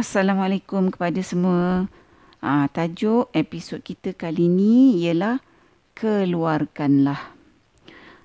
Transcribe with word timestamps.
Assalamualaikum 0.00 0.88
kepada 0.88 1.20
semua. 1.20 1.84
Ah, 2.40 2.64
tajuk 2.72 3.28
episod 3.36 3.84
kita 3.84 4.16
kali 4.16 4.48
ini 4.48 4.96
ialah 4.96 5.44
keluarkanlah. 5.92 7.36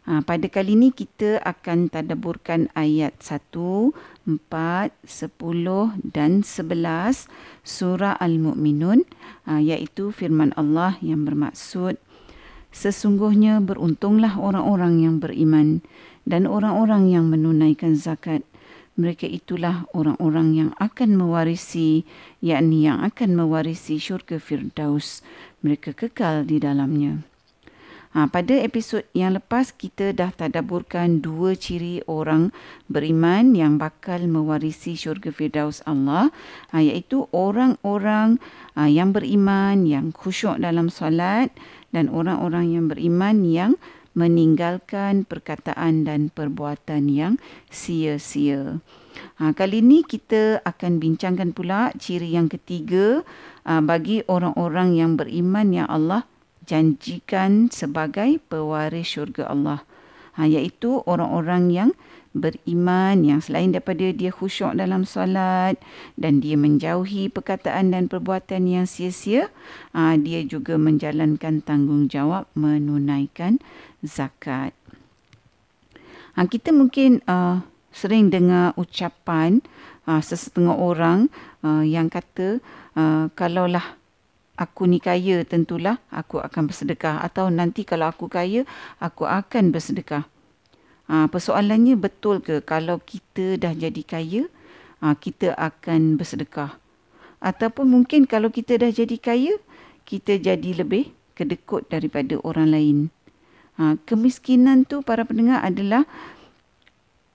Ah, 0.08 0.24
pada 0.24 0.48
kali 0.48 0.80
ini 0.80 0.96
kita 0.96 1.44
akan 1.44 1.92
tadaburkan 1.92 2.72
ayat 2.80 3.20
1, 3.20 3.92
4, 3.92 3.92
10 5.04 6.00
dan 6.00 6.48
11 6.48 7.28
surah 7.68 8.16
Al-Mu'minun 8.24 9.04
ah, 9.44 9.60
iaitu 9.60 10.16
firman 10.16 10.56
Allah 10.56 10.96
yang 11.04 11.28
bermaksud 11.28 12.00
Sesungguhnya 12.72 13.60
beruntunglah 13.60 14.40
orang-orang 14.40 15.04
yang 15.04 15.16
beriman 15.20 15.84
dan 16.24 16.48
orang-orang 16.48 17.12
yang 17.12 17.28
menunaikan 17.28 18.00
zakat 18.00 18.48
mereka 18.96 19.28
itulah 19.28 19.84
orang-orang 19.92 20.56
yang 20.56 20.72
akan 20.80 21.20
mewarisi 21.20 22.08
yakni 22.40 22.88
yang 22.88 23.04
akan 23.04 23.36
mewarisi 23.36 24.00
syurga 24.00 24.40
firdaus. 24.40 25.20
Mereka 25.60 25.92
kekal 25.92 26.48
di 26.48 26.64
dalamnya. 26.64 27.20
Ha, 28.16 28.32
pada 28.32 28.56
episod 28.56 29.04
yang 29.12 29.36
lepas 29.36 29.76
kita 29.76 30.16
dah 30.16 30.32
tadaburkan 30.32 31.20
dua 31.20 31.52
ciri 31.60 32.00
orang 32.08 32.56
beriman 32.88 33.52
yang 33.52 33.76
bakal 33.76 34.24
mewarisi 34.24 34.96
syurga 34.96 35.36
firdaus 35.36 35.84
Allah 35.84 36.32
ha, 36.72 36.80
iaitu 36.80 37.28
orang-orang 37.36 38.40
ha, 38.80 38.88
yang 38.88 39.12
beriman 39.12 39.84
yang 39.84 40.16
khusyuk 40.16 40.64
dalam 40.64 40.88
solat 40.88 41.52
dan 41.92 42.08
orang-orang 42.08 42.72
yang 42.72 42.88
beriman 42.88 43.44
yang 43.44 43.76
meninggalkan 44.16 45.28
perkataan 45.28 46.08
dan 46.08 46.32
perbuatan 46.32 47.12
yang 47.12 47.36
sia-sia. 47.68 48.80
Ha, 49.40 49.52
kali 49.52 49.84
ini 49.84 50.04
kita 50.04 50.64
akan 50.64 51.00
bincangkan 51.00 51.52
pula 51.52 51.92
ciri 52.00 52.36
yang 52.36 52.48
ketiga 52.48 53.24
ha, 53.68 53.84
bagi 53.84 54.24
orang-orang 54.28 54.96
yang 54.96 55.20
beriman 55.20 55.72
yang 55.76 55.88
Allah 55.92 56.24
janjikan 56.64 57.70
sebagai 57.70 58.40
pewaris 58.48 59.12
syurga 59.16 59.52
Allah. 59.52 59.84
Ha, 60.36 60.48
iaitu 60.48 61.04
orang-orang 61.08 61.72
yang 61.72 61.90
beriman 62.36 63.24
yang 63.24 63.40
selain 63.40 63.72
daripada 63.72 64.12
dia 64.12 64.28
khusyuk 64.28 64.76
dalam 64.76 65.08
solat 65.08 65.80
dan 66.20 66.44
dia 66.44 66.60
menjauhi 66.60 67.32
perkataan 67.32 67.96
dan 67.96 68.12
perbuatan 68.12 68.68
yang 68.68 68.84
sia-sia, 68.84 69.48
ha, 69.96 70.20
dia 70.20 70.44
juga 70.44 70.76
menjalankan 70.76 71.64
tanggungjawab 71.64 72.52
menunaikan 72.60 73.64
zakat. 74.04 74.76
Ha, 76.36 76.44
kita 76.44 76.76
mungkin 76.76 77.24
uh, 77.32 77.64
sering 77.96 78.28
dengar 78.28 78.76
ucapan 78.76 79.64
sesetengah 80.06 80.78
orang 80.78 81.34
yang 81.82 82.14
kata 82.14 82.62
kalaulah 83.34 83.98
aku 84.56 84.88
ni 84.88 85.04
kaya 85.04 85.44
tentulah 85.44 86.00
aku 86.12 86.40
akan 86.40 86.72
bersedekah 86.72 87.24
atau 87.24 87.52
nanti 87.52 87.84
kalau 87.84 88.08
aku 88.10 88.32
kaya 88.32 88.64
aku 89.00 89.28
akan 89.28 89.72
bersedekah. 89.76 90.28
Ha, 91.06 91.30
persoalannya 91.30 91.94
betul 91.94 92.42
ke 92.42 92.66
kalau 92.66 92.98
kita 92.98 93.62
dah 93.62 93.78
jadi 93.78 94.02
kaya, 94.02 94.44
ha, 95.06 95.14
kita 95.14 95.54
akan 95.54 96.18
bersedekah? 96.18 96.82
Ataupun 97.38 97.86
mungkin 97.86 98.26
kalau 98.26 98.50
kita 98.50 98.82
dah 98.82 98.90
jadi 98.90 99.18
kaya, 99.22 99.54
kita 100.10 100.42
jadi 100.42 100.82
lebih 100.82 101.14
kedekut 101.38 101.86
daripada 101.94 102.42
orang 102.42 102.74
lain. 102.74 102.98
Ha, 103.78 104.02
kemiskinan 104.08 104.88
tu 104.88 105.06
para 105.06 105.28
pendengar 105.28 105.62
adalah 105.62 106.10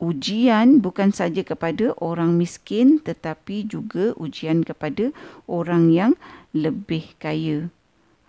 ujian 0.01 0.81
bukan 0.81 1.13
saja 1.13 1.45
kepada 1.45 1.93
orang 2.01 2.41
miskin 2.41 2.99
tetapi 3.05 3.69
juga 3.69 4.17
ujian 4.17 4.65
kepada 4.65 5.13
orang 5.45 5.93
yang 5.93 6.13
lebih 6.57 7.13
kaya. 7.21 7.69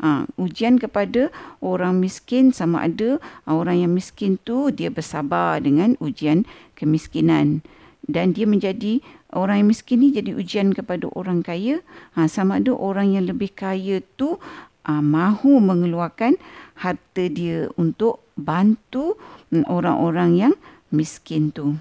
Ha, 0.02 0.26
ujian 0.42 0.82
kepada 0.82 1.30
orang 1.62 2.02
miskin 2.02 2.50
sama 2.50 2.90
ada 2.90 3.22
ha, 3.46 3.54
orang 3.54 3.86
yang 3.86 3.94
miskin 3.94 4.42
tu 4.42 4.74
dia 4.74 4.90
bersabar 4.90 5.62
dengan 5.62 5.94
ujian 6.02 6.42
kemiskinan 6.74 7.62
dan 8.10 8.34
dia 8.34 8.50
menjadi 8.50 8.98
orang 9.30 9.62
yang 9.62 9.70
miskin 9.70 10.02
ni 10.02 10.10
jadi 10.10 10.34
ujian 10.34 10.74
kepada 10.74 11.06
orang 11.14 11.46
kaya 11.46 11.86
ha, 12.18 12.26
sama 12.26 12.58
ada 12.58 12.74
orang 12.74 13.14
yang 13.14 13.30
lebih 13.30 13.54
kaya 13.54 14.02
tu 14.18 14.42
ha, 14.86 15.00
mahu 15.00 15.62
mengeluarkan 15.62 16.36
harta 16.82 17.24
dia 17.30 17.70
untuk 17.78 18.26
bantu 18.34 19.22
hmm, 19.54 19.70
orang-orang 19.70 20.32
yang 20.34 20.54
miskin 20.90 21.54
tu. 21.54 21.78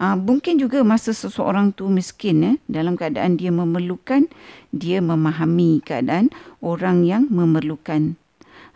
Uh, 0.00 0.16
mungkin 0.16 0.56
juga 0.56 0.80
masa 0.80 1.12
seseorang 1.12 1.76
tu 1.76 1.84
miskin 1.92 2.40
eh, 2.40 2.56
dalam 2.72 2.96
keadaan 2.96 3.36
dia 3.36 3.52
memerlukan, 3.52 4.32
dia 4.72 5.04
memahami 5.04 5.84
keadaan 5.84 6.32
orang 6.64 7.04
yang 7.04 7.28
memerlukan. 7.28 8.16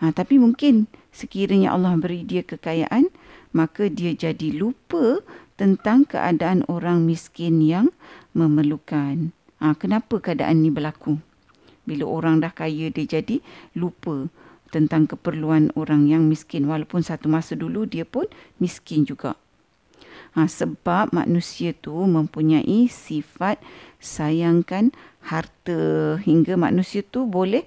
Uh, 0.05 0.13
tapi 0.13 0.37
mungkin 0.37 0.85
sekiranya 1.17 1.73
Allah 1.73 1.97
beri 1.97 2.29
dia 2.29 2.45
kekayaan, 2.45 3.09
maka 3.57 3.89
dia 3.89 4.13
jadi 4.13 4.53
lupa 4.53 5.25
tentang 5.57 6.05
keadaan 6.05 6.61
orang 6.69 7.09
miskin 7.09 7.65
yang 7.65 7.89
memerlukan. 8.37 9.33
Uh, 9.65 9.73
kenapa 9.81 10.21
keadaan 10.21 10.61
ini 10.61 10.69
berlaku? 10.69 11.17
Bila 11.89 12.05
orang 12.05 12.45
dah 12.45 12.53
kaya, 12.53 12.93
dia 12.93 13.09
jadi 13.09 13.41
lupa 13.73 14.29
tentang 14.69 15.09
keperluan 15.09 15.73
orang 15.73 16.05
yang 16.05 16.29
miskin. 16.29 16.69
Walaupun 16.69 17.01
satu 17.01 17.33
masa 17.33 17.57
dulu 17.57 17.89
dia 17.89 18.05
pun 18.05 18.29
miskin 18.61 19.09
juga. 19.09 19.41
Ha, 20.35 20.51
sebab 20.51 21.15
manusia 21.15 21.71
tu 21.71 21.95
mempunyai 21.95 22.91
sifat 22.91 23.63
sayangkan 24.03 24.91
harta 25.23 26.19
hingga 26.19 26.59
manusia 26.59 27.07
tu 27.07 27.23
boleh 27.23 27.63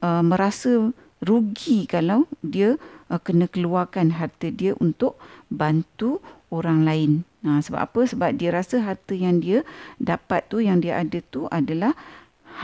uh, 0.00 0.24
merasa 0.24 0.88
rugi 1.20 1.84
kalau 1.84 2.24
dia 2.40 2.80
uh, 3.12 3.20
kena 3.20 3.44
keluarkan 3.44 4.16
harta 4.16 4.48
dia 4.48 4.72
untuk 4.80 5.20
bantu 5.52 6.24
orang 6.48 6.88
lain. 6.88 7.12
Ha, 7.44 7.60
sebab 7.60 7.80
apa? 7.92 8.00
Sebab 8.08 8.30
dia 8.40 8.56
rasa 8.56 8.80
harta 8.80 9.12
yang 9.12 9.44
dia 9.44 9.60
dapat 10.00 10.48
tu, 10.48 10.64
yang 10.64 10.80
dia 10.80 10.96
ada 10.98 11.20
tu 11.28 11.44
adalah 11.52 11.92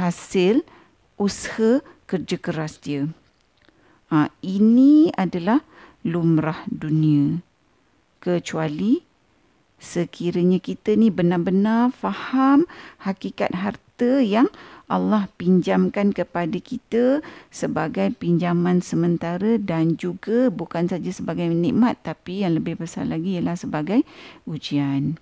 hasil 0.01 0.65
usaha 1.21 1.85
kerja 2.09 2.37
keras 2.41 2.81
dia. 2.81 3.13
Ha, 4.09 4.33
ini 4.41 5.13
adalah 5.15 5.61
lumrah 6.01 6.65
dunia. 6.73 7.45
Kecuali 8.25 9.05
sekiranya 9.79 10.63
kita 10.63 10.97
ni 10.97 11.13
benar-benar 11.13 11.93
faham 11.93 12.65
hakikat 13.03 13.53
harta 13.53 14.23
yang 14.25 14.49
Allah 14.85 15.33
pinjamkan 15.41 16.13
kepada 16.13 16.61
kita 16.61 17.25
sebagai 17.49 18.13
pinjaman 18.17 18.85
sementara 18.85 19.57
dan 19.57 19.97
juga 19.97 20.53
bukan 20.53 20.89
saja 20.89 21.09
sebagai 21.09 21.49
nikmat 21.49 21.97
tapi 22.05 22.45
yang 22.45 22.61
lebih 22.61 22.77
besar 22.77 23.09
lagi 23.09 23.41
ialah 23.41 23.57
sebagai 23.57 24.05
ujian. 24.45 25.17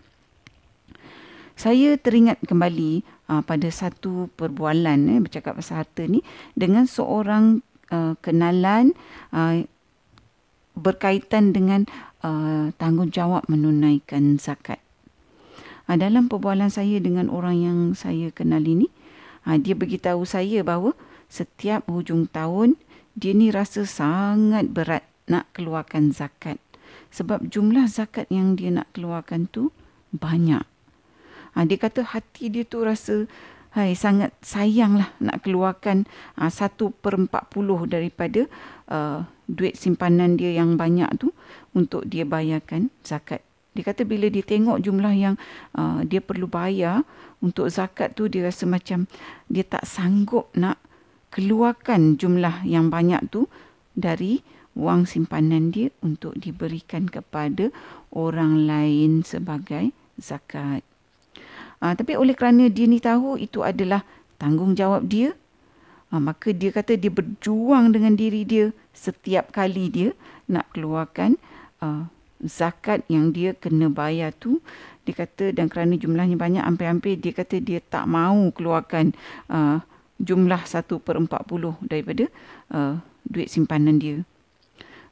Saya 1.54 1.94
teringat 1.94 2.42
kembali 2.42 3.06
uh, 3.30 3.42
pada 3.44 3.68
satu 3.70 4.26
perbualan 4.34 4.98
eh, 5.14 5.20
bercakap 5.22 5.62
pasal 5.62 5.84
harta 5.84 6.02
ni 6.10 6.24
dengan 6.58 6.90
seorang 6.90 7.62
uh, 7.92 8.18
kenalan 8.18 8.96
uh, 9.30 9.62
berkaitan 10.72 11.52
dengan 11.52 11.84
uh, 12.24 12.70
tanggungjawab 12.78 13.46
menunaikan 13.50 14.38
zakat. 14.38 14.78
Uh, 15.90 15.98
dalam 15.98 16.30
perbualan 16.30 16.70
saya 16.70 17.02
dengan 17.02 17.28
orang 17.28 17.56
yang 17.58 17.78
saya 17.98 18.30
kenal 18.30 18.62
ini, 18.62 18.88
uh, 19.44 19.58
dia 19.58 19.74
beritahu 19.74 20.22
saya 20.24 20.62
bahawa 20.62 20.94
setiap 21.26 21.84
hujung 21.90 22.30
tahun 22.30 22.78
dia 23.12 23.36
ni 23.36 23.52
rasa 23.52 23.84
sangat 23.84 24.72
berat 24.72 25.04
nak 25.28 25.50
keluarkan 25.52 26.16
zakat. 26.16 26.56
Sebab 27.12 27.52
jumlah 27.52 27.88
zakat 27.92 28.24
yang 28.32 28.56
dia 28.56 28.72
nak 28.72 28.88
keluarkan 28.96 29.50
tu 29.52 29.68
banyak. 30.14 30.64
Uh, 31.52 31.64
dia 31.68 31.76
kata 31.76 32.06
hati 32.06 32.48
dia 32.48 32.64
tu 32.64 32.80
rasa 32.80 33.28
hai, 33.76 33.92
sangat 33.92 34.32
sayanglah 34.40 35.12
nak 35.20 35.44
keluarkan 35.44 36.08
uh, 36.40 36.48
satu 36.48 36.92
per 36.92 37.16
empat 37.16 37.52
puluh 37.52 37.84
daripada 37.84 38.48
uh, 38.88 39.24
duit 39.52 39.76
simpanan 39.76 40.40
dia 40.40 40.56
yang 40.56 40.80
banyak 40.80 41.12
tu 41.20 41.36
untuk 41.76 42.08
dia 42.08 42.24
bayarkan 42.24 42.88
zakat. 43.04 43.44
Dia 43.72 43.84
kata 43.88 44.04
bila 44.04 44.28
dia 44.28 44.44
tengok 44.44 44.84
jumlah 44.84 45.14
yang 45.16 45.34
uh, 45.76 46.04
dia 46.04 46.20
perlu 46.20 46.48
bayar 46.48 47.04
untuk 47.40 47.68
zakat 47.72 48.12
tu 48.12 48.28
dia 48.28 48.48
rasa 48.48 48.68
macam 48.68 49.08
dia 49.48 49.64
tak 49.64 49.84
sanggup 49.88 50.52
nak 50.56 50.76
keluarkan 51.32 52.20
jumlah 52.20 52.64
yang 52.68 52.92
banyak 52.92 53.24
tu 53.32 53.48
dari 53.96 54.44
wang 54.76 55.08
simpanan 55.08 55.72
dia 55.72 55.88
untuk 56.04 56.36
diberikan 56.36 57.08
kepada 57.08 57.72
orang 58.12 58.68
lain 58.68 59.24
sebagai 59.24 59.92
zakat. 60.20 60.84
Uh, 61.80 61.96
tapi 61.96 62.14
oleh 62.14 62.36
kerana 62.36 62.68
dia 62.68 62.84
ni 62.84 63.00
tahu 63.00 63.40
itu 63.40 63.64
adalah 63.64 64.04
tanggungjawab 64.36 65.08
dia, 65.08 65.32
uh, 66.12 66.20
maka 66.20 66.52
dia 66.52 66.68
kata 66.68 67.00
dia 67.00 67.08
berjuang 67.08 67.96
dengan 67.96 68.12
diri 68.16 68.44
dia 68.44 68.68
setiap 68.92 69.50
kali 69.50 69.88
dia 69.88 70.08
nak 70.48 70.68
keluarkan 70.76 71.40
uh, 71.80 72.06
zakat 72.42 73.06
yang 73.06 73.30
dia 73.30 73.54
kena 73.54 73.88
bayar 73.88 74.34
tu 74.34 74.58
dia 75.02 75.14
kata 75.14 75.50
dan 75.50 75.66
kerana 75.66 75.98
jumlahnya 75.98 76.38
banyak 76.38 76.62
hampir-hampir 76.62 77.18
dia 77.18 77.34
kata 77.34 77.58
dia 77.58 77.82
tak 77.82 78.06
mau 78.06 78.50
keluarkan 78.54 79.14
uh, 79.50 79.82
jumlah 80.22 80.62
1 80.62 80.86
per 81.02 81.18
40 81.18 81.82
daripada 81.82 82.24
uh, 82.70 83.02
duit 83.26 83.50
simpanan 83.50 83.98
dia. 83.98 84.22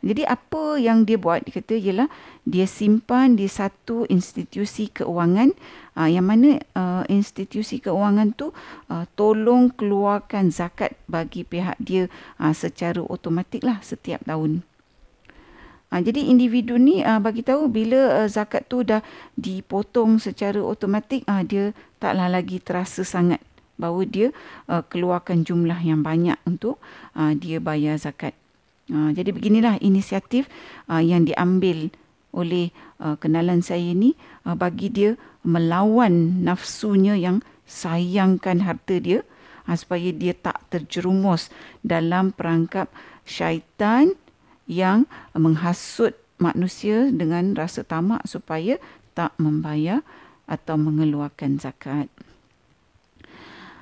Jadi 0.00 0.25
apa 0.25 0.81
yang 0.81 1.05
dia 1.05 1.20
buat 1.20 1.44
dia 1.44 1.61
kata 1.61 1.76
ialah 1.76 2.08
dia 2.49 2.64
simpan 2.64 3.37
di 3.37 3.44
satu 3.44 4.08
institusi 4.08 4.88
keuangan 4.88 5.52
uh, 5.93 6.08
yang 6.08 6.25
mana 6.25 6.56
uh, 6.73 7.05
institusi 7.12 7.85
keuangan 7.85 8.32
tu 8.32 8.56
uh, 8.88 9.05
tolong 9.12 9.69
keluarkan 9.69 10.49
zakat 10.49 10.97
bagi 11.05 11.44
pihak 11.44 11.76
dia 11.76 12.08
uh, 12.41 12.56
secara 12.56 13.05
automatik 13.05 13.61
lah 13.61 13.85
setiap 13.85 14.25
tahun. 14.25 14.64
Uh, 15.93 16.00
jadi 16.00 16.32
individu 16.32 16.81
ni 16.81 17.05
uh, 17.05 17.20
bagi 17.20 17.44
tahu 17.44 17.69
bila 17.69 18.25
uh, 18.25 18.29
zakat 18.31 18.64
tu 18.73 18.81
dah 18.81 19.05
dipotong 19.37 20.17
secara 20.17 20.64
automatik 20.64 21.29
uh, 21.29 21.44
dia 21.44 21.76
taklah 22.00 22.32
lagi 22.32 22.56
terasa 22.56 23.05
sangat 23.05 23.44
bahawa 23.76 24.08
dia 24.08 24.32
uh, 24.64 24.81
keluarkan 24.81 25.44
jumlah 25.44 25.76
yang 25.85 26.00
banyak 26.00 26.41
untuk 26.49 26.81
uh, 27.12 27.37
dia 27.37 27.61
bayar 27.61 28.00
zakat. 28.00 28.32
Uh, 28.91 29.15
jadi 29.15 29.31
beginilah 29.31 29.79
inisiatif 29.79 30.51
uh, 30.91 30.99
yang 30.99 31.23
diambil 31.23 31.95
oleh 32.35 32.75
uh, 32.99 33.15
kenalan 33.19 33.63
saya 33.63 33.95
ni 33.95 34.19
uh, 34.43 34.59
bagi 34.59 34.91
dia 34.91 35.15
melawan 35.47 36.43
nafsunya 36.43 37.15
yang 37.15 37.39
sayangkan 37.71 38.67
harta 38.67 38.99
dia 38.99 39.23
uh, 39.71 39.77
supaya 39.79 40.11
dia 40.11 40.35
tak 40.35 40.59
terjerumus 40.75 41.55
dalam 41.87 42.35
perangkap 42.35 42.91
syaitan 43.23 44.11
yang 44.67 45.07
menghasut 45.39 46.19
manusia 46.43 47.15
dengan 47.15 47.55
rasa 47.55 47.87
tamak 47.87 48.27
supaya 48.27 48.79
tak 49.15 49.35
membayar 49.39 50.03
atau 50.51 50.75
mengeluarkan 50.75 51.63
zakat. 51.63 52.11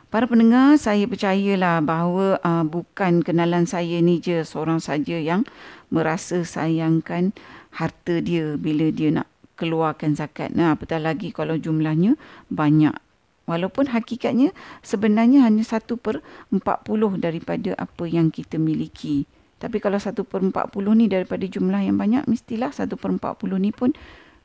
Para 0.08 0.24
pendengar, 0.24 0.80
saya 0.80 1.04
percayalah 1.04 1.84
bahawa 1.84 2.40
uh, 2.40 2.64
bukan 2.64 3.20
kenalan 3.20 3.68
saya 3.68 4.00
ni 4.00 4.24
je 4.24 4.40
seorang 4.40 4.80
saja 4.80 5.20
yang 5.20 5.44
merasa 5.92 6.48
sayangkan 6.48 7.36
harta 7.76 8.24
dia 8.24 8.56
bila 8.56 8.88
dia 8.88 9.12
nak 9.12 9.28
keluarkan 9.60 10.16
zakat. 10.16 10.48
Nah, 10.56 10.72
apatah 10.72 10.96
lagi 10.96 11.28
kalau 11.28 11.60
jumlahnya 11.60 12.16
banyak. 12.48 12.96
Walaupun 13.44 13.92
hakikatnya 13.92 14.56
sebenarnya 14.80 15.44
hanya 15.44 15.60
satu 15.60 16.00
per 16.00 16.24
empat 16.48 16.88
puluh 16.88 17.12
daripada 17.20 17.76
apa 17.76 18.08
yang 18.08 18.32
kita 18.32 18.56
miliki. 18.56 19.28
Tapi 19.60 19.76
kalau 19.76 20.00
satu 20.00 20.24
per 20.24 20.40
empat 20.40 20.72
puluh 20.72 20.96
ni 20.96 21.12
daripada 21.12 21.44
jumlah 21.44 21.84
yang 21.84 22.00
banyak, 22.00 22.24
mestilah 22.24 22.72
satu 22.72 22.96
per 22.96 23.12
empat 23.12 23.36
puluh 23.36 23.60
ni 23.60 23.76
pun 23.76 23.92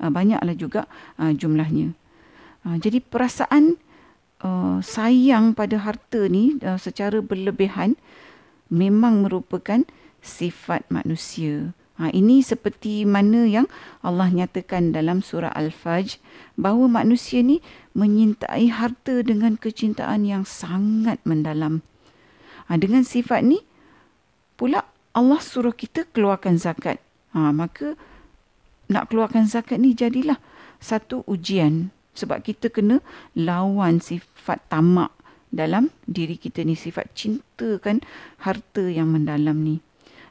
uh, 0.04 0.12
banyaklah 0.12 0.60
juga 0.60 0.92
uh, 1.24 1.32
jumlahnya. 1.32 1.96
Uh, 2.68 2.76
jadi 2.84 3.00
perasaan 3.00 3.80
uh, 4.44 4.78
sayang 4.84 5.56
pada 5.56 5.80
harta 5.82 6.28
ni 6.28 6.60
uh, 6.62 6.78
secara 6.78 7.24
berlebihan 7.24 7.96
memang 8.68 9.26
merupakan 9.26 9.88
sifat 10.20 10.88
manusia. 10.92 11.74
Ha, 11.94 12.10
ini 12.10 12.42
seperti 12.42 13.06
mana 13.06 13.46
yang 13.46 13.70
Allah 14.02 14.26
nyatakan 14.34 14.98
dalam 14.98 15.22
surah 15.22 15.54
Al-Fajr 15.54 16.18
bahawa 16.58 16.90
manusia 16.90 17.46
ni 17.46 17.62
menyintai 17.94 18.66
harta 18.74 19.22
dengan 19.22 19.62
kecintaan 19.62 20.26
yang 20.26 20.42
sangat 20.42 21.22
mendalam. 21.22 21.86
Ha, 22.66 22.82
dengan 22.82 23.06
sifat 23.06 23.46
ni 23.46 23.62
pula 24.58 24.90
Allah 25.14 25.38
suruh 25.38 25.76
kita 25.76 26.10
keluarkan 26.10 26.58
zakat. 26.58 26.98
Ha, 27.38 27.54
maka 27.54 27.94
nak 28.90 29.14
keluarkan 29.14 29.46
zakat 29.46 29.78
ni 29.78 29.94
jadilah 29.94 30.42
satu 30.82 31.22
ujian 31.30 31.94
sebab 32.14 32.46
kita 32.46 32.70
kena 32.70 33.02
lawan 33.34 34.02
sifat 34.02 34.62
tamak 34.70 35.14
dalam 35.54 35.94
diri 36.10 36.38
kita 36.38 36.66
ni 36.66 36.74
sifat 36.74 37.14
cinta 37.14 37.78
kan 37.78 38.02
harta 38.42 38.90
yang 38.90 39.14
mendalam 39.14 39.62
ni. 39.62 39.78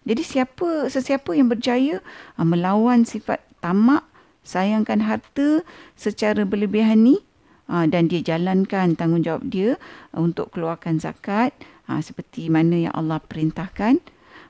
Jadi 0.02 0.22
siapa 0.26 0.90
sesiapa 0.90 1.30
yang 1.38 1.46
berjaya 1.46 2.02
uh, 2.34 2.42
melawan 2.42 3.06
sifat 3.06 3.38
tamak 3.62 4.02
sayangkan 4.42 5.06
harta 5.06 5.62
secara 5.94 6.42
berlebihan 6.42 7.06
ni 7.06 7.22
uh, 7.70 7.86
dan 7.86 8.10
dia 8.10 8.18
jalankan 8.18 8.98
tanggungjawab 8.98 9.46
dia 9.46 9.78
uh, 10.10 10.18
untuk 10.18 10.50
keluarkan 10.50 10.98
zakat 10.98 11.54
uh, 11.86 12.02
seperti 12.02 12.50
mana 12.50 12.90
yang 12.90 12.94
Allah 12.98 13.22
perintahkan 13.22 14.02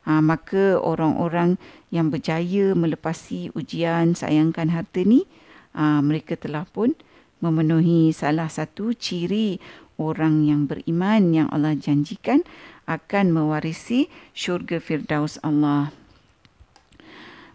uh, 0.09 0.25
maka 0.25 0.81
orang-orang 0.81 1.61
yang 1.93 2.09
berjaya 2.09 2.73
melepasi 2.73 3.53
ujian 3.53 4.17
sayangkan 4.17 4.73
harta 4.73 5.05
ni 5.05 5.29
uh, 5.77 6.01
mereka 6.01 6.41
telah 6.41 6.65
pun 6.65 6.97
memenuhi 7.43 8.15
salah 8.15 8.47
satu 8.47 8.95
ciri 8.95 9.59
orang 10.01 10.47
yang 10.47 10.71
beriman 10.71 11.35
yang 11.35 11.49
Allah 11.51 11.77
janjikan 11.77 12.47
akan 12.87 13.35
mewarisi 13.35 14.09
syurga 14.33 14.79
firdaus 14.79 15.43
Allah. 15.43 15.91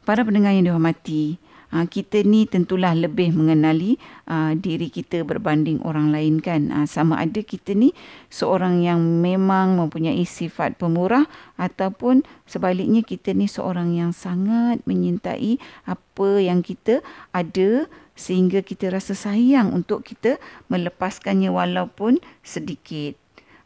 Para 0.07 0.23
pendengar 0.23 0.55
yang 0.55 0.71
dihormati, 0.71 1.35
uh, 1.75 1.83
kita 1.83 2.23
ni 2.23 2.47
tentulah 2.47 2.95
lebih 2.95 3.35
mengenali 3.35 3.99
uh, 4.31 4.55
diri 4.55 4.87
kita 4.87 5.27
berbanding 5.27 5.83
orang 5.83 6.15
lain 6.15 6.39
kan. 6.39 6.71
Uh, 6.71 6.87
sama 6.87 7.19
ada 7.19 7.43
kita 7.43 7.75
ni 7.75 7.91
seorang 8.31 8.79
yang 8.83 9.03
memang 9.19 9.75
mempunyai 9.75 10.23
sifat 10.23 10.79
pemurah 10.79 11.27
ataupun 11.59 12.23
sebaliknya 12.47 13.03
kita 13.03 13.35
ni 13.35 13.51
seorang 13.51 13.91
yang 13.99 14.15
sangat 14.15 14.79
menyintai 14.87 15.59
apa 15.83 16.29
yang 16.39 16.63
kita 16.63 17.03
ada 17.35 17.91
sehingga 18.17 18.65
kita 18.65 18.89
rasa 18.89 19.13
sayang 19.13 19.71
untuk 19.71 20.01
kita 20.01 20.41
melepaskannya 20.73 21.53
walaupun 21.53 22.17
sedikit. 22.41 23.13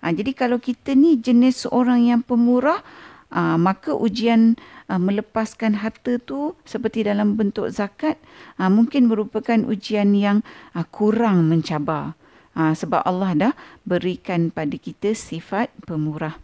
Ha, 0.03 0.11
jadi 0.11 0.35
kalau 0.35 0.59
kita 0.59 0.91
ni 0.93 1.15
jenis 1.17 1.65
seorang 1.65 2.11
yang 2.11 2.21
pemurah, 2.21 2.83
ha, 3.31 3.55
maka 3.55 3.95
ujian 3.95 4.59
ha, 4.91 4.99
melepaskan 4.99 5.79
harta 5.79 6.19
tu 6.19 6.53
seperti 6.67 7.07
dalam 7.07 7.39
bentuk 7.39 7.71
zakat 7.71 8.19
ha, 8.59 8.67
mungkin 8.67 9.07
merupakan 9.07 9.63
ujian 9.63 10.11
yang 10.13 10.43
ha, 10.75 10.83
kurang 10.83 11.47
mencabar. 11.47 12.13
Ha, 12.51 12.75
sebab 12.75 13.07
Allah 13.07 13.31
dah 13.31 13.53
berikan 13.87 14.51
pada 14.51 14.75
kita 14.75 15.15
sifat 15.15 15.71
pemurah. 15.87 16.35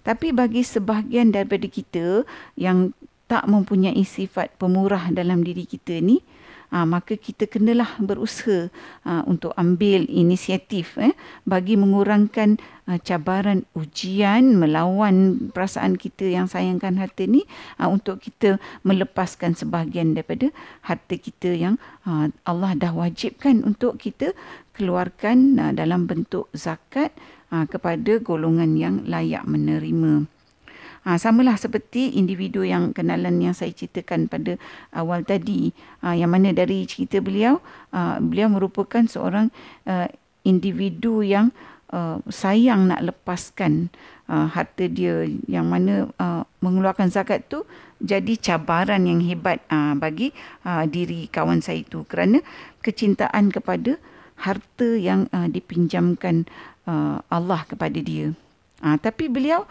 Tapi 0.00 0.32
bagi 0.32 0.64
sebahagian 0.64 1.32
daripada 1.32 1.68
kita 1.68 2.24
yang 2.56 2.96
tak 3.26 3.48
mempunyai 3.48 4.02
sifat 4.04 4.54
pemurah 4.60 5.08
dalam 5.10 5.40
diri 5.40 5.64
kita 5.64 5.98
ni, 6.00 6.20
ha, 6.74 6.82
maka 6.82 7.14
kita 7.14 7.46
kenalah 7.46 7.94
berusaha 8.02 8.66
ha, 9.06 9.22
untuk 9.30 9.54
ambil 9.54 10.10
inisiatif 10.10 10.98
eh, 10.98 11.14
bagi 11.46 11.78
mengurangkan 11.78 12.58
ha, 12.90 12.98
cabaran 12.98 13.62
ujian 13.78 14.58
melawan 14.58 15.48
perasaan 15.54 15.94
kita 15.94 16.26
yang 16.26 16.50
sayangkan 16.50 16.98
harta 16.98 17.30
ni 17.30 17.46
ha, 17.78 17.86
untuk 17.86 18.18
kita 18.18 18.58
melepaskan 18.82 19.54
sebahagian 19.54 20.18
daripada 20.18 20.50
harta 20.82 21.14
kita 21.14 21.54
yang 21.54 21.78
ha, 22.02 22.26
Allah 22.42 22.74
dah 22.74 22.90
wajibkan 22.90 23.62
untuk 23.62 24.02
kita 24.02 24.34
keluarkan 24.74 25.62
ha, 25.62 25.64
dalam 25.70 26.10
bentuk 26.10 26.50
zakat 26.50 27.14
ha, 27.54 27.70
kepada 27.70 28.18
golongan 28.18 28.74
yang 28.74 29.06
layak 29.06 29.46
menerima. 29.46 30.33
Ha, 31.04 31.20
samalah 31.20 31.60
seperti 31.60 32.16
individu 32.16 32.64
yang 32.64 32.96
kenalan 32.96 33.36
yang 33.36 33.52
saya 33.52 33.70
ceritakan 33.76 34.24
pada 34.24 34.56
awal 34.96 35.20
tadi. 35.20 35.76
Ha, 36.00 36.16
yang 36.16 36.32
mana 36.32 36.56
dari 36.56 36.88
cerita 36.88 37.20
beliau, 37.20 37.60
ha, 37.92 38.16
beliau 38.16 38.48
merupakan 38.48 39.04
seorang 39.04 39.52
uh, 39.84 40.08
individu 40.48 41.20
yang 41.20 41.52
uh, 41.92 42.20
sayang 42.28 42.88
nak 42.88 43.04
lepaskan 43.04 43.92
uh, 44.28 44.48
harta 44.48 44.88
dia 44.88 45.28
yang 45.48 45.68
mana 45.68 46.08
uh, 46.20 46.42
mengeluarkan 46.64 47.12
zakat 47.12 47.44
tu 47.48 47.64
jadi 48.02 48.36
cabaran 48.36 49.04
yang 49.08 49.24
hebat 49.24 49.64
uh, 49.72 49.96
bagi 49.96 50.32
uh, 50.68 50.84
diri 50.84 51.28
kawan 51.32 51.64
saya 51.64 51.80
itu 51.82 52.04
kerana 52.04 52.44
kecintaan 52.84 53.48
kepada 53.52 53.96
harta 54.40 54.88
yang 54.98 55.30
uh, 55.32 55.48
dipinjamkan 55.48 56.44
uh, 56.84 57.22
Allah 57.32 57.62
kepada 57.64 57.96
dia. 58.02 58.36
Uh, 58.84 58.98
tapi 59.00 59.30
beliau 59.30 59.64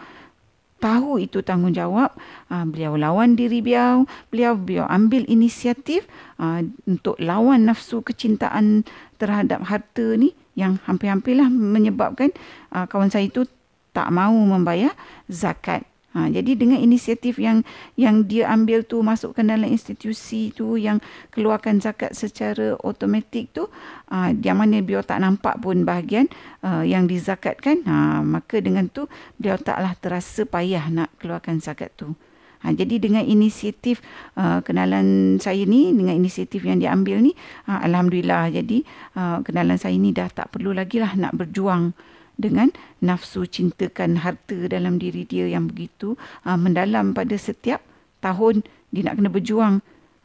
tahu 0.84 1.24
itu 1.24 1.40
tanggungjawab. 1.40 2.12
Uh, 2.52 2.64
beliau 2.68 3.00
lawan 3.00 3.32
diri 3.32 3.64
beliau. 3.64 4.04
Beliau 4.28 4.52
beliau 4.52 4.84
ambil 4.84 5.24
inisiatif 5.24 6.04
uh, 6.36 6.60
untuk 6.84 7.16
lawan 7.16 7.64
nafsu 7.64 8.04
kecintaan 8.04 8.84
terhadap 9.16 9.64
harta 9.64 10.20
ni 10.20 10.36
yang 10.52 10.76
hampir-hampirlah 10.84 11.48
menyebabkan 11.48 12.36
uh, 12.76 12.84
kawan 12.84 13.08
saya 13.08 13.32
itu 13.32 13.48
tak 13.96 14.12
mahu 14.12 14.36
membayar 14.44 14.92
zakat 15.32 15.88
Ha, 16.14 16.30
jadi 16.30 16.54
dengan 16.54 16.78
inisiatif 16.78 17.42
yang 17.42 17.66
yang 17.98 18.22
dia 18.30 18.46
ambil 18.46 18.86
tu 18.86 19.02
masukkan 19.02 19.42
dalam 19.42 19.66
institusi 19.66 20.54
tu 20.54 20.78
yang 20.78 21.02
keluarkan 21.34 21.82
zakat 21.82 22.14
secara 22.14 22.78
automatik 22.86 23.50
tu 23.50 23.66
ha, 24.14 24.30
yang 24.30 24.62
mana 24.62 24.78
beliau 24.78 25.02
tak 25.02 25.18
nampak 25.18 25.58
pun 25.58 25.82
bahagian 25.82 26.30
uh, 26.62 26.86
yang 26.86 27.10
dizakatkan 27.10 27.82
ha, 27.82 28.22
maka 28.22 28.62
dengan 28.62 28.86
tu 28.86 29.10
beliau 29.42 29.58
taklah 29.58 29.98
terasa 29.98 30.46
payah 30.46 30.86
nak 30.86 31.10
keluarkan 31.18 31.58
zakat 31.58 31.90
tu. 31.98 32.14
Ha, 32.62 32.70
jadi 32.70 32.96
dengan 32.96 33.26
inisiatif 33.26 33.98
uh, 34.38 34.62
kenalan 34.62 35.36
saya 35.42 35.68
ni, 35.68 35.92
dengan 35.92 36.16
inisiatif 36.16 36.64
yang 36.64 36.80
diambil 36.80 37.20
ni, 37.20 37.36
uh, 37.68 37.82
Alhamdulillah. 37.84 38.54
Jadi 38.54 38.86
uh, 39.20 39.44
kenalan 39.44 39.76
saya 39.76 39.98
ni 39.98 40.16
dah 40.16 40.32
tak 40.32 40.48
perlu 40.48 40.72
lagi 40.72 40.96
lah 40.96 41.12
nak 41.12 41.36
berjuang 41.36 41.92
dengan 42.34 42.74
nafsu 42.98 43.46
cintakan 43.46 44.20
harta 44.22 44.66
dalam 44.66 44.98
diri 44.98 45.22
dia 45.22 45.46
yang 45.46 45.70
begitu 45.70 46.18
uh, 46.42 46.58
mendalam 46.58 47.14
pada 47.14 47.34
setiap 47.38 47.80
tahun 48.18 48.66
dia 48.90 49.06
nak 49.06 49.20
kena 49.20 49.30
berjuang 49.30 49.74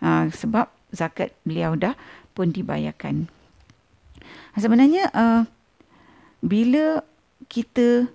uh, 0.02 0.26
sebab 0.34 0.70
zakat 0.90 1.34
beliau 1.46 1.78
dah 1.78 1.94
pun 2.34 2.50
dibayarkan. 2.50 3.30
Sebenarnya 4.58 5.10
uh, 5.14 5.42
bila 6.42 7.06
kita 7.50 8.10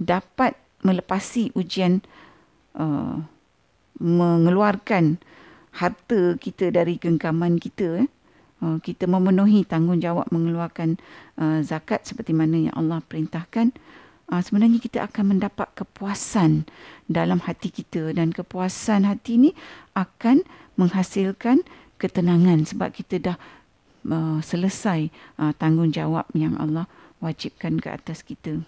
dapat 0.00 0.56
melepasi 0.80 1.52
ujian 1.52 2.00
uh, 2.76 3.20
mengeluarkan 4.00 5.20
harta 5.76 6.34
kita 6.40 6.72
dari 6.72 6.96
genggaman 6.96 7.60
kita 7.60 8.06
eh. 8.06 8.08
Uh, 8.60 8.76
kita 8.84 9.08
memenuhi 9.08 9.64
tanggungjawab 9.64 10.28
mengeluarkan 10.28 11.00
uh, 11.40 11.64
zakat 11.64 12.04
seperti 12.04 12.36
mana 12.36 12.68
yang 12.68 12.74
Allah 12.76 13.00
perintahkan 13.00 13.72
uh, 14.30 14.40
sebenarnya 14.40 14.78
kita 14.78 15.08
akan 15.10 15.36
mendapat 15.36 15.68
kepuasan 15.74 16.64
dalam 17.10 17.42
hati 17.42 17.72
kita 17.72 18.14
dan 18.14 18.30
kepuasan 18.30 19.04
hati 19.04 19.40
ini 19.40 19.50
akan 19.98 20.46
menghasilkan 20.78 21.66
ketenangan 22.00 22.64
sebab 22.64 22.94
kita 22.94 23.16
dah 23.20 23.36
uh, 24.08 24.38
selesai 24.40 25.10
uh, 25.36 25.52
tanggungjawab 25.58 26.24
yang 26.32 26.56
Allah 26.56 26.88
wajibkan 27.20 27.76
ke 27.82 27.92
atas 27.92 28.24
kita. 28.24 28.64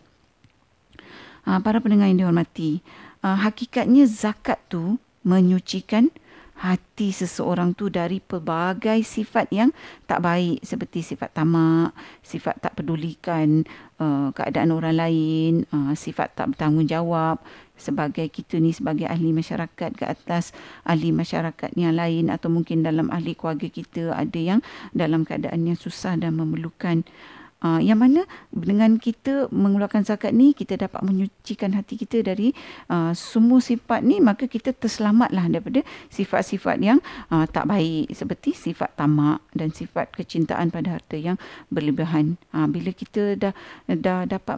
Uh, 1.42 1.58
para 1.64 1.80
pendengar 1.80 2.12
yang 2.12 2.28
dihormati, 2.28 2.84
uh, 3.25 3.38
hakikatnya 3.40 4.04
zakat 4.04 4.61
tu 4.68 5.00
menyucikan 5.25 6.12
hati 6.59 7.11
seseorang 7.11 7.75
tu 7.75 7.90
dari 7.90 8.23
pelbagai 8.23 9.02
sifat 9.02 9.50
yang 9.50 9.75
tak 10.06 10.23
baik 10.23 10.62
seperti 10.62 11.02
sifat 11.02 11.35
tamak, 11.35 11.90
sifat 12.23 12.62
tak 12.62 12.78
pedulikan 12.78 13.66
uh, 13.99 14.30
keadaan 14.30 14.71
orang 14.71 14.97
lain, 14.97 15.52
uh, 15.75 15.97
sifat 15.97 16.37
tak 16.38 16.54
bertanggungjawab 16.54 17.42
sebagai 17.75 18.30
kita 18.30 18.62
ni 18.62 18.71
sebagai 18.71 19.11
ahli 19.11 19.35
masyarakat 19.35 19.90
ke 19.99 20.04
atas 20.06 20.54
ahli 20.87 21.11
masyarakat 21.11 21.75
yang 21.75 21.99
lain 21.99 22.30
atau 22.30 22.47
mungkin 22.47 22.87
dalam 22.87 23.11
ahli 23.11 23.35
keluarga 23.35 23.66
kita 23.66 24.14
ada 24.14 24.38
yang 24.38 24.61
dalam 24.94 25.26
keadaan 25.26 25.66
yang 25.66 25.78
susah 25.78 26.14
dan 26.14 26.38
memerlukan 26.38 27.02
Uh, 27.02 27.41
yang 27.78 28.02
mana 28.02 28.26
dengan 28.50 28.99
kita 28.99 29.47
mengeluarkan 29.54 30.02
zakat 30.02 30.35
ni 30.35 30.50
kita 30.52 30.75
dapat 30.76 31.00
menyucikan 31.07 31.73
hati 31.78 31.95
kita 31.95 32.23
dari 32.26 32.50
uh, 32.90 33.14
semua 33.14 33.62
sifat 33.62 34.02
ni 34.02 34.19
maka 34.19 34.50
kita 34.50 34.75
terselamatlah 34.75 35.47
daripada 35.47 35.87
sifat-sifat 36.11 36.76
yang 36.83 36.99
uh, 37.31 37.47
tak 37.47 37.71
baik 37.71 38.11
seperti 38.11 38.54
sifat 38.54 38.95
tamak 38.99 39.40
dan 39.54 39.71
sifat 39.71 40.11
kecintaan 40.12 40.75
pada 40.75 40.99
harta 40.99 41.16
yang 41.16 41.37
berlebihan. 41.71 42.37
Uh, 42.50 42.66
bila 42.66 42.90
kita 42.90 43.38
dah 43.38 43.54
dah 43.87 44.26
dapat 44.26 44.57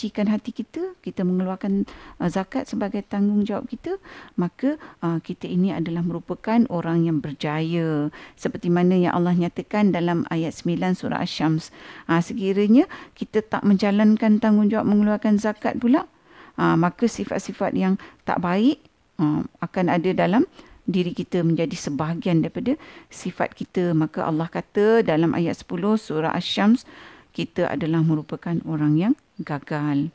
menyucikan 0.00 0.32
hati 0.32 0.56
kita, 0.56 0.96
kita 1.04 1.28
mengeluarkan 1.28 1.84
uh, 2.24 2.28
zakat 2.32 2.64
sebagai 2.64 3.04
tanggungjawab 3.04 3.68
kita, 3.68 4.00
maka 4.40 4.80
uh, 5.04 5.20
kita 5.20 5.44
ini 5.44 5.76
adalah 5.76 6.00
merupakan 6.00 6.64
orang 6.72 7.04
yang 7.04 7.20
berjaya 7.20 8.08
seperti 8.32 8.72
mana 8.72 8.96
yang 8.96 9.12
Allah 9.12 9.36
nyatakan 9.36 9.92
dalam 9.92 10.24
ayat 10.32 10.56
9 10.56 10.96
surah 10.96 11.20
Asy-Syams. 11.20 11.68
Uh, 12.08 12.24
sekiranya 12.24 12.88
kita 13.12 13.44
tak 13.44 13.60
menjalankan 13.60 14.40
tanggungjawab 14.40 14.88
mengeluarkan 14.88 15.36
zakat 15.36 15.76
pula, 15.76 16.08
uh, 16.56 16.80
maka 16.80 17.04
sifat-sifat 17.04 17.76
yang 17.76 18.00
tak 18.24 18.40
baik 18.40 18.80
uh, 19.20 19.44
akan 19.60 19.92
ada 19.92 20.16
dalam 20.16 20.48
diri 20.88 21.12
kita 21.12 21.44
menjadi 21.44 21.76
sebahagian 21.76 22.40
daripada 22.40 22.72
sifat 23.12 23.52
kita. 23.52 23.92
Maka 23.92 24.24
Allah 24.24 24.48
kata 24.48 25.04
dalam 25.04 25.36
ayat 25.36 25.60
10 25.60 25.68
surah 26.00 26.32
Asy-Syams, 26.32 26.88
kita 27.30 27.70
adalah 27.70 28.02
merupakan 28.02 28.58
orang 28.66 28.94
yang 28.98 29.14
gagal. 29.40 30.10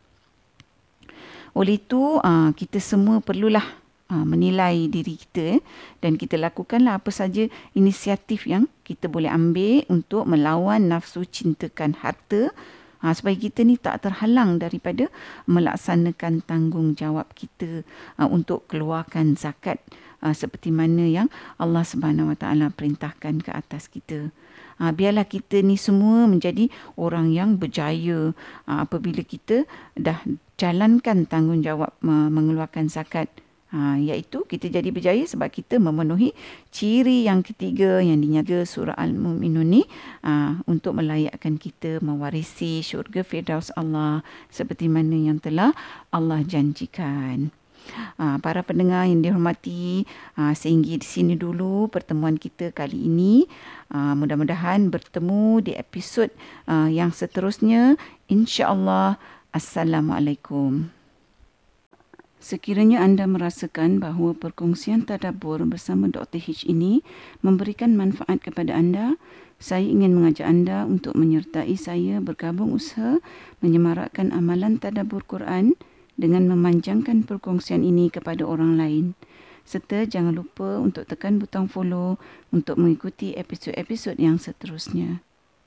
Oleh 1.56 1.80
itu, 1.80 2.20
uh, 2.20 2.52
kita 2.52 2.84
semua 2.84 3.24
perlulah 3.24 3.64
uh, 4.12 4.26
menilai 4.28 4.92
diri 4.92 5.16
kita 5.16 5.64
dan 6.04 6.20
kita 6.20 6.36
lakukanlah 6.36 7.00
apa 7.00 7.16
saja 7.16 7.48
inisiatif 7.72 8.44
yang 8.44 8.68
kita 8.84 9.08
boleh 9.08 9.32
ambil 9.32 9.88
untuk 9.88 10.28
melawan 10.28 10.92
nafsu 10.92 11.24
cintakan 11.24 11.96
harta 12.04 12.52
uh, 13.00 13.14
supaya 13.16 13.40
kita 13.40 13.64
ni 13.64 13.80
tak 13.80 14.04
terhalang 14.04 14.60
daripada 14.60 15.08
melaksanakan 15.48 16.44
tanggungjawab 16.44 17.32
kita 17.32 17.88
untuk 18.20 18.68
keluarkan 18.68 19.40
zakat 19.40 19.80
seperti 20.34 20.74
mana 20.74 21.06
yang 21.06 21.28
Allah 21.62 21.86
Subhanahu 21.86 22.34
Wa 22.34 22.38
Taala 22.42 22.74
perintahkan 22.74 23.46
ke 23.46 23.52
atas 23.54 23.86
kita. 23.86 24.34
Uh, 24.76 24.92
biarlah 24.92 25.24
kita 25.24 25.64
ni 25.64 25.80
semua 25.80 26.28
menjadi 26.28 26.68
orang 27.00 27.32
yang 27.32 27.56
berjaya 27.56 28.36
uh, 28.68 28.80
apabila 28.84 29.24
kita 29.24 29.64
dah 29.96 30.20
jalankan 30.60 31.28
tanggungjawab 31.28 31.96
mengeluarkan 32.04 32.88
zakat 32.88 33.28
Ha, 33.76 34.00
iaitu 34.00 34.48
kita 34.48 34.72
jadi 34.72 34.88
berjaya 34.88 35.26
sebab 35.28 35.52
kita 35.52 35.84
memenuhi 35.84 36.32
ciri 36.72 37.28
yang 37.28 37.44
ketiga 37.44 38.00
yang 38.00 38.24
dinyatakan 38.24 38.64
surah 38.64 38.96
Al-Mu'minun 38.96 39.68
ni 39.68 39.84
ha, 40.24 40.64
untuk 40.64 40.96
melayakkan 40.96 41.60
kita 41.60 42.00
mewarisi 42.00 42.80
syurga 42.80 43.28
Firdaus 43.28 43.76
Allah 43.76 44.24
seperti 44.48 44.88
mana 44.88 45.20
yang 45.20 45.44
telah 45.44 45.76
Allah 46.08 46.40
janjikan. 46.48 47.52
Ha, 48.18 48.42
para 48.42 48.66
pendengar 48.66 49.06
yang 49.06 49.22
dihormati, 49.22 50.10
ha, 50.36 50.56
sehingga 50.58 50.98
di 50.98 51.08
sini 51.08 51.34
dulu 51.38 51.88
pertemuan 51.88 52.36
kita 52.36 52.74
kali 52.74 53.06
ini. 53.06 53.46
Ha, 53.94 54.18
mudah-mudahan 54.18 54.90
bertemu 54.90 55.62
di 55.62 55.72
episod 55.78 56.30
yang 56.70 57.14
seterusnya. 57.14 58.00
InsyaAllah. 58.32 59.22
Assalamualaikum. 59.56 60.92
Sekiranya 62.46 63.02
anda 63.02 63.26
merasakan 63.26 63.98
bahawa 63.98 64.38
perkongsian 64.38 65.10
tadabur 65.10 65.66
bersama 65.66 66.06
Dr. 66.06 66.38
H 66.38 66.70
ini 66.70 67.02
memberikan 67.42 67.98
manfaat 67.98 68.38
kepada 68.46 68.78
anda, 68.78 69.18
saya 69.58 69.88
ingin 69.88 70.14
mengajak 70.14 70.46
anda 70.46 70.86
untuk 70.86 71.18
menyertai 71.18 71.74
saya 71.80 72.22
bergabung 72.22 72.76
usaha 72.76 73.18
menyemarakkan 73.66 74.30
amalan 74.30 74.78
tadabur 74.78 75.24
Quran 75.26 75.74
dengan 76.16 76.48
memanjangkan 76.52 77.28
perkongsian 77.28 77.84
ini 77.84 78.12
kepada 78.12 78.48
orang 78.48 78.80
lain. 78.80 79.06
Serta 79.66 80.06
jangan 80.06 80.38
lupa 80.38 80.78
untuk 80.80 81.10
tekan 81.10 81.42
butang 81.42 81.66
follow 81.68 82.22
untuk 82.54 82.78
mengikuti 82.78 83.34
episod-episod 83.34 84.16
yang 84.22 84.38
seterusnya. 84.38 85.26